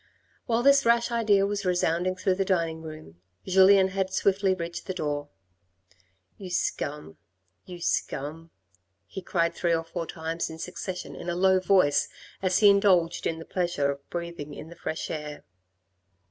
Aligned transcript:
While 0.47 0.63
this 0.63 0.83
rash 0.83 1.11
idea 1.11 1.45
was 1.45 1.63
resounding 1.63 2.15
through 2.15 2.33
the 2.33 2.43
dining 2.43 2.81
room 2.81 3.21
Julien 3.45 3.89
had 3.89 4.11
swiftly 4.11 4.55
reached 4.55 4.87
the 4.87 4.93
front 4.95 4.97
door. 4.97 5.29
"You 6.39 6.49
scum, 6.49 7.17
you 7.67 7.79
scum," 7.81 8.49
he 9.05 9.21
cried, 9.21 9.53
three 9.53 9.75
or 9.75 9.83
four 9.83 10.07
times 10.07 10.49
in 10.49 10.57
succession 10.57 11.15
in 11.15 11.29
a 11.29 11.35
low 11.35 11.59
voice 11.59 12.09
as 12.41 12.57
he 12.57 12.69
indulged 12.71 13.27
in 13.27 13.37
the 13.37 13.45
pleasure 13.45 13.91
of 13.91 14.09
breathing 14.09 14.55
in 14.55 14.69
the 14.69 14.75
fresh 14.75 15.11
air. 15.11 15.43